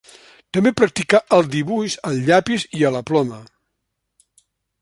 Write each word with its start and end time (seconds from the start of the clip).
També 0.57 0.71
practicà 0.79 1.19
el 1.37 1.45
dibuix 1.57 1.99
al 2.13 2.19
llapis 2.31 2.67
i 2.81 2.85
a 2.91 2.95
la 2.99 3.05
ploma. 3.13 3.41